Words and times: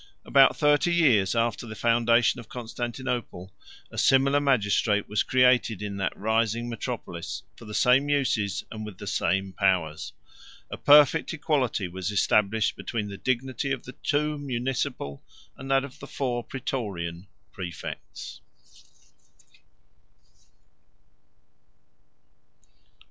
About 0.25 0.57
thirty 0.57 0.91
years 0.91 1.35
after 1.35 1.67
the 1.67 1.75
foundation 1.75 2.39
of 2.39 2.49
Constantinople, 2.49 3.53
a 3.91 3.99
similar 3.99 4.39
magistrate 4.39 5.07
was 5.07 5.21
created 5.21 5.83
in 5.83 5.97
that 5.97 6.17
rising 6.17 6.67
metropolis, 6.67 7.43
for 7.55 7.65
the 7.65 7.75
same 7.75 8.09
uses 8.09 8.63
and 8.71 8.83
with 8.83 8.97
the 8.97 9.05
same 9.05 9.53
powers. 9.53 10.13
A 10.71 10.75
perfect 10.77 11.31
equality 11.35 11.87
was 11.87 12.09
established 12.09 12.75
between 12.75 13.09
the 13.09 13.15
dignity 13.17 13.71
of 13.71 13.83
the 13.83 13.91
two 13.93 14.39
municipal, 14.39 15.23
and 15.55 15.69
that 15.69 15.83
of 15.85 15.99
the 15.99 16.07
four 16.07 16.43
Prætorian 16.43 17.27
præfects. 17.55 18.39